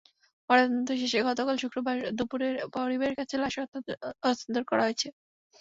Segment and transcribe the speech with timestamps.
[0.49, 3.55] ময়নাতদন্ত শেষে গতকাল শুক্রবার দুপুরে পরিবারের কাছে লাশ
[4.23, 5.07] হস্তান্তর করা হয়েছে।